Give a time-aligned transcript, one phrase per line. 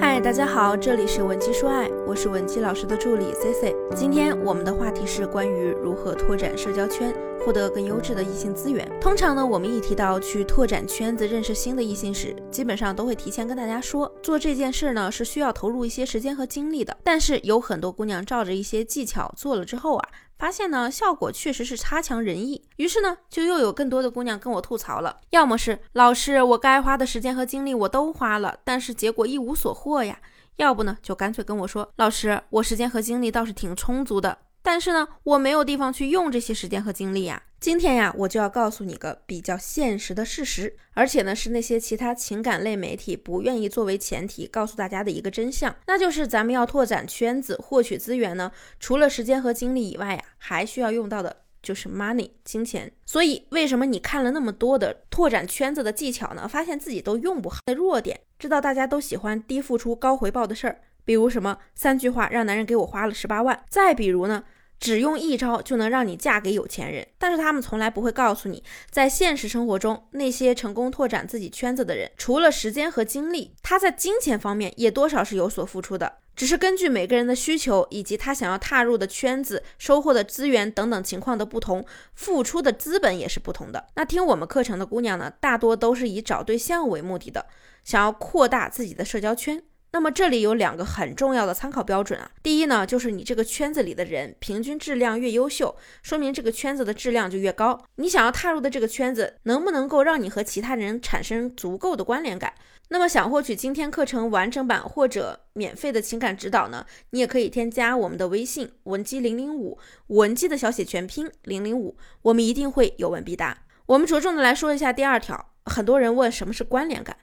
[0.00, 3.76] 嗨，大家好，这里是文姬说爱，我是文姬老师的助理 C C。
[3.96, 7.12] 今天我们的话题是关于如何拓展社交圈，
[7.44, 8.88] 获得更优质的异性资源。
[9.00, 16.96] 通常呢，我们一提到去拓展圈子、认识新的异性时，基本上都会提前跟大家说，做这件事呢是需要投入一些时间和精力的。
[17.02, 20.08] 但是有很多姑娘照着一些技巧做了之后啊。
[20.38, 22.62] 发现呢，效果确实是差强人意。
[22.76, 30.14] 于是呢，就又有更多的姑娘跟我吐槽了，要么是老师，我该花的时间和精力我都花了，但是结果一无所获呀；
[30.56, 34.38] 要不呢，就干脆跟我说，老师，我时间和精力倒是挺充足的。
[34.62, 37.42] 但是呢，我没有地方去用这些时间和精力呀。
[37.60, 52.92] 今天呀，我就要告诉你个比较现实的事实，而且呢，是那些其他情感类媒体不愿意作为前提告诉大家的一个真相，那就是咱们要拓展圈子、获取资源呢，除了时间和精力以外呀，还需要用到的就是 money 金钱。
[53.04, 56.46] 所以，为什么你看了那么多的拓展圈子的技巧呢？
[56.46, 64.44] 发现自己都用不好的弱点，知道大家都喜欢低付出高回报的事儿，比如什么三句话让男人给我花了十八万，再比如呢？
[64.80, 81.84] 只用一招就能让你嫁给有钱人，但是他们从来不会告诉你，在现实生活中，那些成功拓展自己圈子的人，除了时间和精力，他在金钱方面也多少是有所付出的，只是根据每个人的需求以及他想要踏入的圈子、收获的资源等等情况的不同，
[82.14, 83.88] 付出的资本也是不同的。
[83.96, 87.46] 那听我们课程的姑娘呢，大多都是以找对象为目的的，
[87.82, 89.62] 想要扩大自己的社交圈。
[89.90, 92.30] 那么这里有两个很重要的参考标准啊。
[92.42, 97.82] 第一呢，就是你这个圈子里的人平均质量越优秀，说明这个圈子的质量就越高。
[97.96, 102.52] 你想要踏入的这个圈子，能不能够让你和其他人产生足够的关联感？
[102.90, 106.86] 那么想获取今天课程完整版或者免费的情感指导呢？
[107.10, 109.78] 你也可以添加我们的微信文姬零零五，
[110.08, 113.58] 文姬的小写全拼零零五，我们一定会有问必答。
[113.86, 117.16] 我们着重的来说一下第二条，很多人问什么是关联感。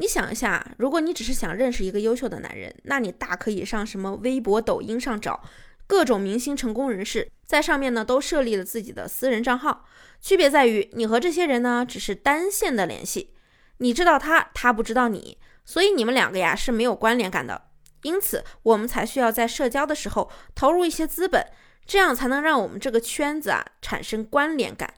[0.00, 5.42] 你想一下，如果你只是想认识一个优秀的男人，那你大可以上什么微博、抖音上找
[5.88, 9.84] 各种明星、成功人士，在上面呢都设立了自己的私人账号。
[10.20, 13.34] 区别在于，你和这些人呢只是单线的联系，
[13.78, 17.62] 你知道他，他不知道你，所以你们两个呀是没有关联感的。
[18.02, 21.44] 因此，我们才需要在社交的时候投入一些资本，
[21.84, 24.94] 这样才能让我们这个圈子啊产生关联感。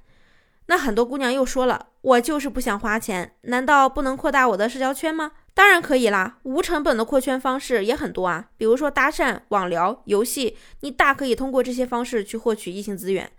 [0.66, 5.32] 那很多姑娘又说了，我就是不想花钱，难道不能扩大我的社交圈吗？
[5.52, 13.30] 当然可以啦，无成本的扩圈方式也很多啊，比如说搭讪、网聊、游戏，你大可以通过这些方式去获取异性资源。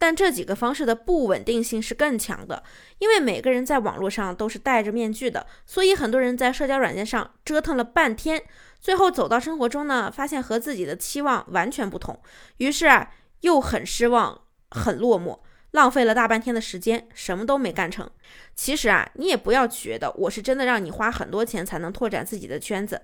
[0.00, 2.62] 但这几个方式的不稳定性是更强的，
[3.00, 8.40] 因为每个人在网络上都是戴着面具的，所以很多人在社交软件上折腾了半天，
[8.80, 12.18] 最后走到生活中呢，发现和自己的期望完全不同，
[12.58, 15.40] 于是啊，又很失望，很落寞。
[15.72, 18.08] 浪费了大半天的时间，什么都没干成。
[18.54, 23.00] 其实啊，你也不要觉得我是真的让你花很多钱才能拓展自己的圈子。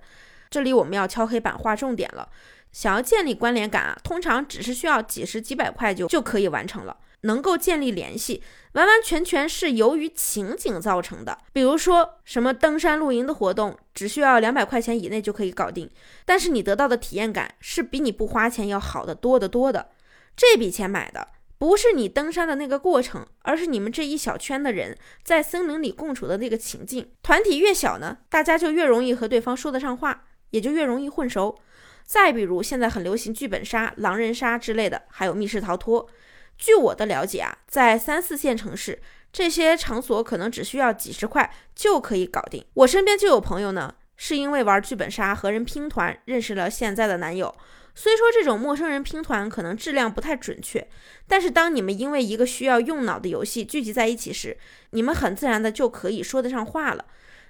[0.49, 2.29] 这里我们要敲黑板画重点了。
[2.71, 6.97] 想要建立关联感啊，通常只是需要几十几百块就就可以完成了。
[7.21, 8.43] 能够建立联系，
[8.73, 11.35] 完完全全是由于情景造成的。
[11.53, 15.89] 比如说什么登山露营的活动，只需要两百块钱以内就可以搞定，
[16.25, 19.89] 但是你得到的体验感是比你不花钱要好得多得多的。
[20.35, 21.29] 这笔钱买的。
[21.57, 27.09] 不是你登山的那个过程，而是你们这一小圈的人在森林里共处的那个情境。
[27.23, 31.57] 团体越小呢，大家就越容易和对方说得上话，也就越容易混熟。
[32.03, 36.07] 再比如现在很流行剧本杀、狼人杀之类的，还有密室逃脱。
[36.57, 39.01] 据我的了解啊，在三四线城市，
[39.33, 42.63] 这些场所可能只需要几十块就可以搞定。
[42.75, 47.53] 我身边就有朋友呢，是因为玩剧本杀和人拼团认识了现在的男友。
[47.97, 50.85] 虽说这种陌生人拼团可能质量不太准确，
[51.27, 54.57] 但是当你们因为一个需要用脑的游戏聚集在一起时，
[54.89, 57.05] 你们很自然的就可以说得上话了。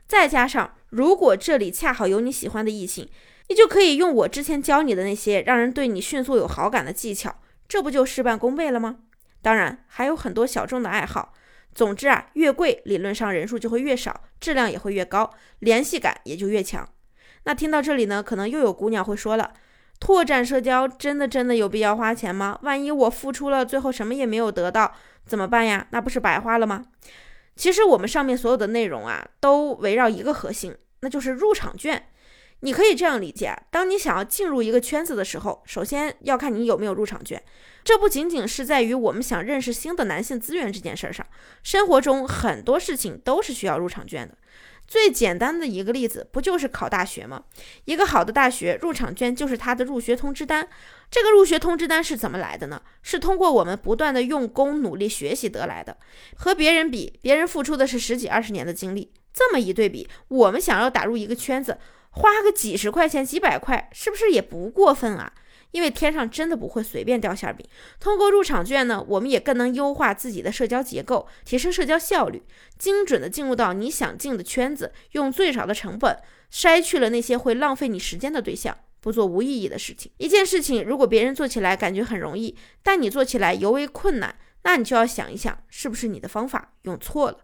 [0.07, 3.09] 再加上，如果这里恰好有你喜欢的异性，
[3.49, 7.35] 你就可以用我之前教你的那些让人对你迅速有好感的技巧，
[7.67, 8.97] 这不就事半功倍了吗？
[9.41, 11.33] 当然还有很多小众的爱好。
[11.73, 16.87] 总之啊，越贵理论上人数就会越少，质量也会越高，联系感也就越强。
[17.43, 19.53] 那听到这里呢，可能又有姑娘会说了。
[19.99, 22.59] 拓展社交真的真的有必要花钱吗？
[22.61, 24.93] 万一我付出了，最后什么也没有得到，
[25.25, 25.87] 怎么办呀？
[25.91, 26.85] 那不是白花了吗？
[27.55, 32.07] 其实我们上面所有的内容啊，都围绕一个核心，那就是入场券。
[32.61, 37.41] 你可以这样理解：当你想要进入一个圈子的时候，首先要看你有没有入场券。
[37.83, 41.25] 这不仅仅是在于我们想认识新的男性资源这件事儿上，
[41.63, 44.35] 生活中很多事情都是需要入场券的。
[44.87, 47.43] 最简单的一个例子，不就是考大学吗？
[47.85, 50.67] 一个好的大学入场券就是他的入学通知单。
[51.09, 52.81] 这个入学通知单是怎么来的呢？
[53.01, 55.97] 是通过我们不断的用功努力学习得来的。
[56.35, 59.11] 和别人比，别人付出的是十几二十年的精力。
[59.33, 61.77] 这么一对比，我们想要打入一个圈子，
[62.11, 65.33] 花个几十块钱、几百块，是不是也不过分啊？
[65.71, 67.65] 因为天上真的不会随便掉馅饼。
[67.99, 72.43] 通过入场券呢，我们也更能优化自己的社交结构，提升社交效率，
[72.77, 76.17] 精准的进入到你想进的圈子，用最少的成本
[76.51, 80.11] 筛去了那些会浪费你时间的对象，不做无意义的事情。
[80.17, 87.39] 一件事情如果别人做起来感觉很容易，但你做起来尤为困难，那你就要想一想，是不是你的方法用错了。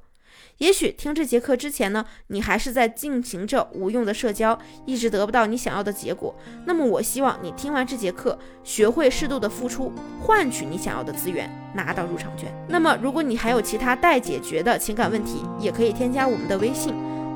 [0.58, 6.36] 也许听这节课之前呢，你还是在进行着无用的社交，一直得不到你想要的结果。
[6.66, 9.92] 那么我希望你听完这节课，学会适度的付出，
[10.22, 12.54] 换取你想要的资源，拿到入场券。
[12.70, 16.94] 那么如果你还有其他待解决的情感问题，也可以添加我们的微信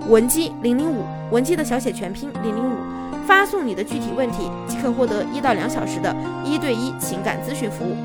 [0.07, 2.77] 文姬零零五，文姬的小写全拼零零五，
[3.25, 7.95] 发送你的具体问题，即可获得一到两小时的一对一情感咨询服务。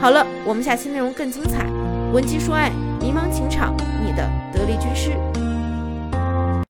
[0.00, 1.66] 好了，我们下期内容更精彩，
[2.12, 2.72] 文姬说爱。
[3.06, 3.72] 迷茫情场，
[4.04, 5.12] 你的得力军师。